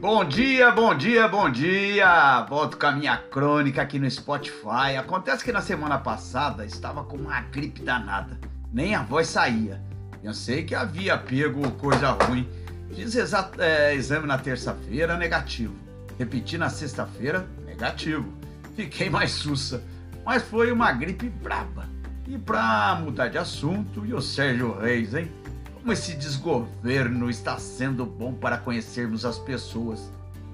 Bom 0.00 0.24
dia, 0.24 0.70
bom 0.70 0.94
dia, 0.94 1.28
bom 1.28 1.50
dia! 1.50 2.40
Volto 2.48 2.78
com 2.78 2.86
a 2.86 2.92
minha 2.92 3.18
crônica 3.18 3.82
aqui 3.82 3.98
no 3.98 4.10
Spotify. 4.10 4.96
Acontece 4.98 5.44
que 5.44 5.52
na 5.52 5.60
semana 5.60 5.98
passada 5.98 6.64
estava 6.64 7.04
com 7.04 7.18
uma 7.18 7.38
gripe 7.42 7.82
danada, 7.82 8.40
nem 8.72 8.94
a 8.94 9.02
voz 9.02 9.28
saía. 9.28 9.78
Pensei 10.22 10.64
que 10.64 10.74
havia 10.74 11.18
pego 11.18 11.70
coisa 11.72 12.12
ruim. 12.12 12.48
Fiz 12.94 13.14
é, 13.58 13.94
exame 13.94 14.26
na 14.26 14.38
terça-feira, 14.38 15.18
negativo. 15.18 15.74
Repeti 16.18 16.56
na 16.56 16.70
sexta-feira, 16.70 17.46
negativo. 17.66 18.32
Fiquei 18.74 19.10
mais 19.10 19.32
sussa, 19.32 19.84
mas 20.24 20.42
foi 20.42 20.72
uma 20.72 20.92
gripe 20.92 21.28
braba. 21.28 21.86
E 22.26 22.38
pra 22.38 22.98
mudar 22.98 23.28
de 23.28 23.36
assunto, 23.36 24.06
e 24.06 24.14
o 24.14 24.22
Sérgio 24.22 24.78
Reis, 24.78 25.12
hein? 25.12 25.30
Como 25.80 25.94
esse 25.94 26.12
desgoverno 26.12 27.30
está 27.30 27.56
sendo 27.56 28.04
bom 28.04 28.34
para 28.34 28.58
conhecermos 28.58 29.24
as 29.24 29.38
pessoas. 29.38 30.12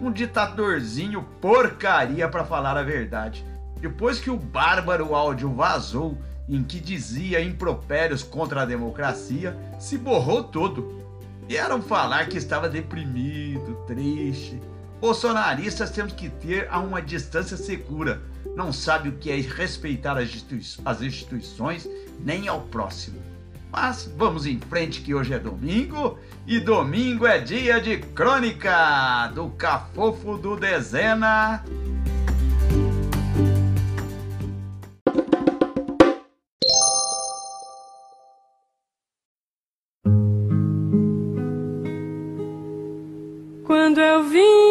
Um 0.00 0.12
ditadorzinho 0.12 1.24
porcaria 1.40 2.28
para 2.28 2.44
falar 2.44 2.76
a 2.76 2.84
verdade. 2.84 3.44
Depois 3.80 4.20
que 4.20 4.30
o 4.30 4.36
bárbaro 4.36 5.16
áudio 5.16 5.52
vazou 5.52 6.16
em 6.48 6.62
que 6.62 6.78
dizia 6.78 7.42
impropérios 7.42 8.22
contra 8.22 8.62
a 8.62 8.64
democracia, 8.64 9.58
se 9.80 9.98
borrou 9.98 10.44
todo. 10.44 11.02
Vieram 11.48 11.82
falar 11.82 12.28
que 12.28 12.38
estava 12.38 12.68
deprimido, 12.68 13.74
triste. 13.88 14.62
Bolsonaristas 15.00 15.90
temos 15.90 16.12
que 16.12 16.28
ter 16.28 16.68
a 16.70 16.78
uma 16.78 17.02
distância 17.02 17.56
segura. 17.56 18.22
Não 18.54 18.72
sabe 18.72 19.08
o 19.08 19.16
que 19.16 19.32
é 19.32 19.36
respeitar 19.40 20.16
as 20.16 21.02
instituições 21.02 21.88
nem 22.20 22.46
ao 22.46 22.60
próximo. 22.62 23.20
Mas 23.70 24.10
vamos 24.16 24.46
em 24.46 24.58
frente 24.58 25.02
que 25.02 25.14
hoje 25.14 25.34
é 25.34 25.38
domingo 25.38 26.18
e 26.46 26.58
domingo 26.58 27.26
é 27.26 27.38
dia 27.38 27.80
de 27.80 27.98
crônica 27.98 29.30
do 29.34 29.50
Cafofo 29.50 30.38
do 30.38 30.56
Dezena. 30.56 31.62
Quando 43.64 44.00
eu 44.00 44.24
vim 44.24 44.67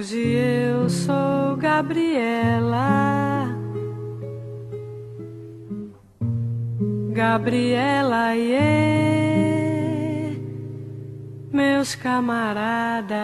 Hoje 0.00 0.16
eu 0.18 0.88
sou 0.88 1.58
Gabriela. 1.58 3.46
Gabriela, 7.12 8.34
e 8.34 8.48
meus 11.52 11.94
camaradas. 11.94 13.18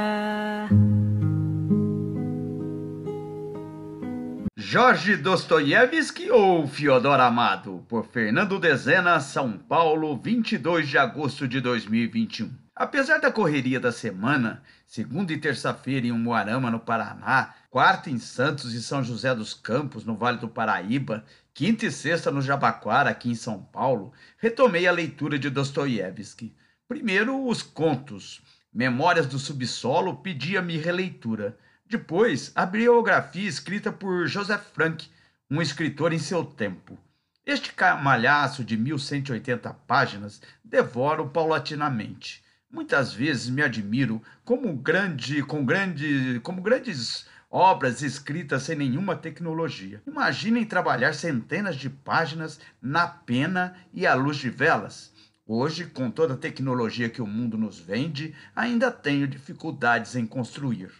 Jorge 4.54 5.16
Dostoiévski 5.16 6.30
ou 6.30 6.66
Fiodor 6.66 7.20
Amado, 7.20 7.86
por 7.88 8.04
Fernando 8.04 8.58
Dezena, 8.58 9.18
São 9.20 9.52
Paulo, 9.56 10.20
22 10.22 10.86
de 10.90 10.98
agosto 10.98 11.48
de 11.48 11.58
2021. 11.58 12.65
Apesar 12.78 13.20
da 13.20 13.32
correria 13.32 13.80
da 13.80 13.90
semana, 13.90 14.62
segunda 14.86 15.32
e 15.32 15.38
terça-feira 15.38 16.08
em 16.08 16.12
Umuarama, 16.12 16.70
no 16.70 16.78
Paraná, 16.78 17.54
quarta 17.70 18.10
em 18.10 18.18
Santos 18.18 18.74
e 18.74 18.82
São 18.82 19.02
José 19.02 19.34
dos 19.34 19.54
Campos, 19.54 20.04
no 20.04 20.14
Vale 20.14 20.36
do 20.36 20.46
Paraíba, 20.46 21.24
quinta 21.54 21.86
e 21.86 21.90
sexta 21.90 22.30
no 22.30 22.42
Jabaquara, 22.42 23.08
aqui 23.08 23.30
em 23.30 23.34
São 23.34 23.62
Paulo, 23.62 24.12
retomei 24.36 24.86
a 24.86 24.92
leitura 24.92 25.38
de 25.38 25.48
Dostoiévski. 25.48 26.54
Primeiro, 26.86 27.48
os 27.48 27.62
contos. 27.62 28.42
Memórias 28.70 29.26
do 29.26 29.38
Subsolo 29.38 30.18
pedia-me 30.18 30.76
releitura. 30.76 31.56
Depois, 31.88 32.52
a 32.54 32.66
biografia 32.66 33.48
escrita 33.48 33.90
por 33.90 34.26
Joseph 34.26 34.66
Frank, 34.74 35.08
um 35.50 35.62
escritor 35.62 36.12
em 36.12 36.18
seu 36.18 36.44
tempo. 36.44 36.98
Este 37.46 37.72
camalhaço 37.72 38.62
de 38.62 38.76
1180 38.76 39.72
páginas 39.86 40.42
devoro 40.62 41.30
paulatinamente. 41.30 42.44
Muitas 42.70 43.12
vezes 43.12 43.48
me 43.48 43.62
admiro 43.62 44.20
como 44.44 44.72
grande, 44.74 45.42
com 45.42 45.64
grande, 45.64 46.40
como 46.42 46.60
grandes 46.60 47.24
obras 47.48 48.02
escritas 48.02 48.64
sem 48.64 48.76
nenhuma 48.76 49.14
tecnologia. 49.14 50.02
Imaginem 50.04 50.64
trabalhar 50.64 51.14
centenas 51.14 51.76
de 51.76 51.88
páginas 51.88 52.58
na 52.82 53.06
pena 53.06 53.76
e 53.94 54.04
à 54.04 54.14
luz 54.14 54.36
de 54.38 54.50
velas. 54.50 55.12
Hoje, 55.46 55.86
com 55.86 56.10
toda 56.10 56.34
a 56.34 56.36
tecnologia 56.36 57.08
que 57.08 57.22
o 57.22 57.26
mundo 57.26 57.56
nos 57.56 57.78
vende, 57.78 58.34
ainda 58.54 58.90
tenho 58.90 59.28
dificuldades 59.28 60.16
em 60.16 60.26
construir. 60.26 60.90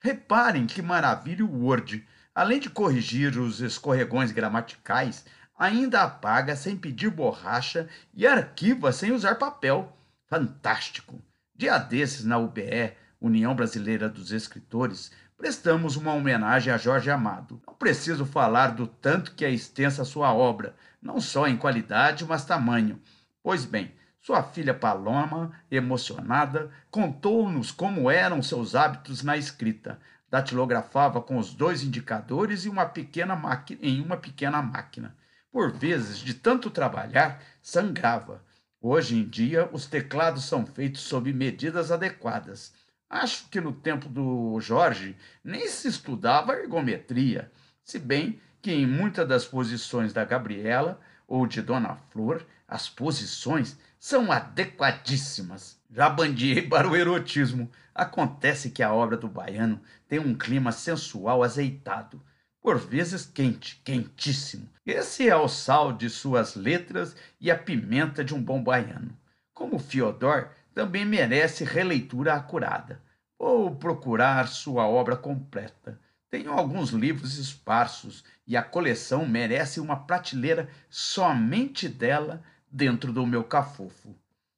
Reparem 0.00 0.66
que 0.66 0.80
maravilha 0.80 1.44
o 1.44 1.64
Word. 1.64 2.06
Além 2.32 2.60
de 2.60 2.70
corrigir 2.70 3.36
os 3.36 3.60
escorregões 3.60 4.30
gramaticais, 4.30 5.24
ainda 5.58 6.04
apaga 6.04 6.54
sem 6.54 6.76
pedir 6.76 7.10
borracha 7.10 7.88
e 8.14 8.24
arquiva 8.24 8.92
sem 8.92 9.10
usar 9.10 9.34
papel 9.34 9.97
fantástico. 10.28 11.20
Dia 11.54 11.78
desses, 11.78 12.24
na 12.24 12.38
UBE, 12.38 12.92
União 13.20 13.54
Brasileira 13.54 14.08
dos 14.08 14.30
Escritores, 14.30 15.10
prestamos 15.36 15.96
uma 15.96 16.12
homenagem 16.12 16.72
a 16.72 16.76
Jorge 16.76 17.10
Amado. 17.10 17.60
Não 17.66 17.74
preciso 17.74 18.24
falar 18.24 18.68
do 18.68 18.86
tanto 18.86 19.34
que 19.34 19.44
é 19.44 19.50
extensa 19.50 20.04
sua 20.04 20.32
obra, 20.32 20.74
não 21.02 21.20
só 21.20 21.48
em 21.48 21.56
qualidade, 21.56 22.24
mas 22.24 22.44
tamanho. 22.44 23.00
Pois 23.42 23.64
bem, 23.64 23.92
sua 24.20 24.42
filha 24.42 24.74
Paloma, 24.74 25.52
emocionada, 25.70 26.70
contou-nos 26.90 27.70
como 27.70 28.10
eram 28.10 28.42
seus 28.42 28.74
hábitos 28.74 29.22
na 29.22 29.36
escrita. 29.36 29.98
Datilografava 30.30 31.22
com 31.22 31.38
os 31.38 31.54
dois 31.54 31.82
indicadores 31.82 32.66
e 32.66 32.68
uma 32.68 32.84
pequena 32.84 33.40
em 33.80 34.02
uma 34.02 34.16
pequena 34.18 34.60
máquina. 34.60 35.16
Por 35.50 35.72
vezes, 35.72 36.18
de 36.18 36.34
tanto 36.34 36.70
trabalhar, 36.70 37.42
sangrava. 37.62 38.46
Hoje 38.80 39.16
em 39.16 39.28
dia, 39.28 39.68
os 39.72 39.86
teclados 39.86 40.44
são 40.44 40.64
feitos 40.64 41.00
sob 41.02 41.32
medidas 41.32 41.90
adequadas. 41.90 42.72
Acho 43.10 43.48
que 43.48 43.60
no 43.60 43.72
tempo 43.72 44.08
do 44.08 44.60
Jorge 44.60 45.16
nem 45.42 45.66
se 45.66 45.88
estudava 45.88 46.54
ergometria, 46.54 47.50
se 47.82 47.98
bem 47.98 48.40
que 48.62 48.70
em 48.70 48.86
muitas 48.86 49.26
das 49.26 49.44
posições 49.44 50.12
da 50.12 50.24
Gabriela 50.24 51.00
ou 51.26 51.44
de 51.44 51.60
Dona 51.60 51.96
Flor, 52.10 52.46
as 52.68 52.88
posições 52.88 53.76
são 53.98 54.30
adequadíssimas. 54.30 55.80
Já 55.90 56.08
bandiei 56.08 56.62
para 56.62 56.88
o 56.88 56.94
erotismo. 56.94 57.68
Acontece 57.92 58.70
que 58.70 58.82
a 58.82 58.92
obra 58.92 59.16
do 59.16 59.26
baiano 59.26 59.80
tem 60.06 60.20
um 60.20 60.36
clima 60.36 60.70
sensual 60.70 61.42
azeitado, 61.42 62.22
por 62.60 62.78
vezes 62.78 63.24
quente, 63.24 63.80
quentíssimo. 63.84 64.68
Esse 64.84 65.28
é 65.28 65.36
o 65.36 65.48
sal 65.48 65.92
de 65.92 66.10
suas 66.10 66.54
letras 66.54 67.16
e 67.40 67.50
a 67.50 67.58
pimenta 67.58 68.24
de 68.24 68.34
um 68.34 68.42
bom 68.42 68.62
baiano. 68.62 69.16
Como 69.54 69.78
Fiodor, 69.78 70.48
também 70.74 71.04
merece 71.04 71.64
releitura 71.64 72.34
acurada. 72.34 73.00
Ou 73.38 73.74
procurar 73.74 74.48
sua 74.48 74.86
obra 74.86 75.16
completa. 75.16 75.98
Tenho 76.30 76.52
alguns 76.52 76.90
livros 76.90 77.38
esparsos 77.38 78.22
e 78.46 78.56
a 78.56 78.62
coleção 78.62 79.26
merece 79.26 79.80
uma 79.80 79.96
prateleira 79.96 80.68
somente 80.90 81.88
dela 81.88 82.42
dentro 82.70 83.12
do 83.12 83.26
meu 83.26 83.44
cafofo. 83.44 84.14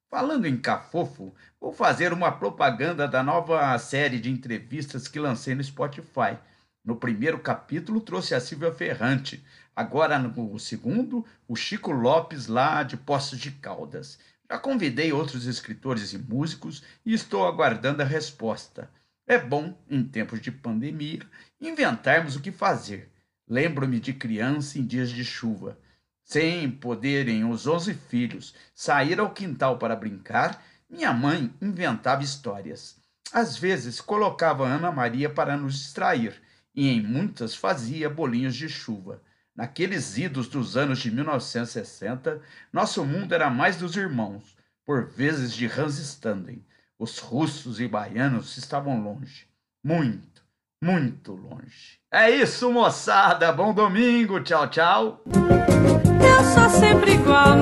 Falando 0.09 0.45
em 0.45 0.57
cafofo, 0.57 1.33
vou 1.59 1.71
fazer 1.71 2.11
uma 2.11 2.31
propaganda 2.31 3.07
da 3.07 3.23
nova 3.23 3.77
série 3.79 4.19
de 4.19 4.29
entrevistas 4.29 5.07
que 5.07 5.19
lancei 5.19 5.55
no 5.55 5.63
Spotify 5.63 6.37
no 6.83 6.95
primeiro 6.95 7.39
capítulo 7.39 8.01
trouxe 8.01 8.33
a 8.33 8.39
Silvia 8.39 8.73
Ferrante, 8.73 9.43
agora 9.75 10.17
no 10.17 10.59
segundo, 10.59 11.25
o 11.47 11.55
Chico 11.55 11.91
Lopes 11.91 12.47
lá 12.47 12.81
de 12.83 12.97
Poços 12.97 13.39
de 13.39 13.51
Caldas. 13.51 14.17
Já 14.49 14.57
convidei 14.57 15.13
outros 15.13 15.45
escritores 15.45 16.11
e 16.11 16.17
músicos 16.17 16.83
e 17.05 17.13
estou 17.13 17.47
aguardando 17.47 18.01
a 18.01 18.05
resposta. 18.05 18.89
É 19.27 19.37
bom, 19.37 19.77
em 19.89 20.03
tempos 20.03 20.41
de 20.41 20.51
pandemia, 20.51 21.21
inventarmos 21.59 22.35
o 22.35 22.41
que 22.41 22.51
fazer. 22.51 23.09
Lembro-me 23.47 23.99
de 23.99 24.13
criança 24.13 24.79
em 24.79 24.85
dias 24.85 25.09
de 25.09 25.23
chuva. 25.23 25.77
Sem 26.23 26.69
poderem 26.69 27.45
os 27.45 27.67
onze 27.67 27.93
filhos 27.93 28.55
sair 28.73 29.19
ao 29.19 29.33
quintal 29.33 29.77
para 29.77 29.95
brincar, 29.95 30.63
minha 30.89 31.13
mãe 31.13 31.53
inventava 31.61 32.23
histórias. 32.23 32.97
Às 33.31 33.55
vezes 33.55 34.01
colocava 34.01 34.67
Ana 34.67 34.91
Maria 34.91 35.29
para 35.29 35.55
nos 35.55 35.75
distrair 35.75 36.41
e 36.73 36.89
em 36.89 37.01
muitas 37.01 37.55
fazia 37.55 38.09
bolinhos 38.09 38.55
de 38.55 38.69
chuva. 38.69 39.21
Naqueles 39.55 40.17
idos 40.17 40.47
dos 40.47 40.77
anos 40.77 40.99
de 40.99 41.11
1960, 41.11 42.41
nosso 42.71 43.05
mundo 43.05 43.33
era 43.33 43.49
mais 43.49 43.75
dos 43.75 43.95
irmãos, 43.95 44.55
por 44.85 45.05
vezes 45.05 45.53
de 45.53 45.65
Hans 45.67 45.99
Standen. 45.99 46.65
Os 46.97 47.19
russos 47.19 47.79
e 47.79 47.87
baianos 47.87 48.57
estavam 48.57 49.01
longe. 49.01 49.47
muito, 49.83 50.41
muito 50.83 51.33
longe. 51.33 51.99
É 52.11 52.29
isso, 52.29 52.71
moçada. 52.71 53.51
Bom 53.51 53.73
domingo. 53.73 54.39
Tchau, 54.41 54.67
tchau. 54.69 55.23
Eu 55.25 56.43
sou 56.43 56.69
sempre 56.69 57.13
igual, 57.13 57.55